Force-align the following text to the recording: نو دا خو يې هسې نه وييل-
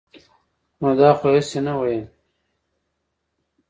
نو 0.79 0.89
دا 0.99 1.09
خو 1.17 1.27
يې 1.35 1.41
هسې 1.43 1.59
نه 1.67 1.73
وييل- 1.79 2.05